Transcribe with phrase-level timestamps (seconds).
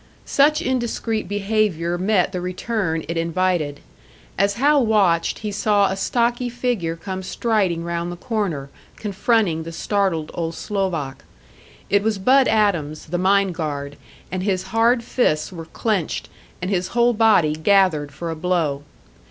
[0.25, 3.81] Such indiscreet behaviour met the return it invited.
[4.35, 9.71] As Hal watched, he saw a stocky figure come striding round the corner, confronting the
[9.71, 11.23] startled old Slovak.
[11.87, 13.95] It was Bud Adams, the mine guard,
[14.31, 16.29] and his hard fists were clenched,
[16.63, 18.81] and his whole body gathered for a blow.